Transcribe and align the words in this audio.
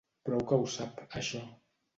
Prou 0.29 0.41
que 0.51 0.59
ho 0.61 0.65
sap, 0.77 1.05
això. 1.23 1.47